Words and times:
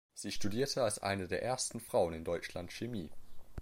Sie 0.15 0.31
studierte 0.31 0.81
als 0.81 0.97
eine 0.97 1.27
der 1.27 1.43
ersten 1.43 1.79
Frauen 1.79 2.13
in 2.15 2.23
Deutschland 2.23 2.71
Chemie. 2.73 3.11